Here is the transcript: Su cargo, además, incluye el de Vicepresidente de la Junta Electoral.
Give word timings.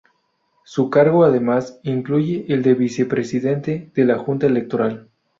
Su 0.63 0.89
cargo, 0.89 1.25
además, 1.25 1.79
incluye 1.83 2.45
el 2.51 2.63
de 2.63 2.73
Vicepresidente 2.73 3.91
de 3.93 4.03
la 4.05 4.17
Junta 4.17 4.47
Electoral. 4.47 5.11